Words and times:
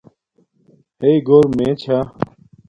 ہیݵ 0.99 1.17
گھور 1.27 1.45
میے 1.57 1.69
چھا 1.81 1.97